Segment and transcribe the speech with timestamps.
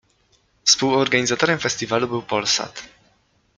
[0.65, 2.83] Współorganizatorem festiwalu był Polsat.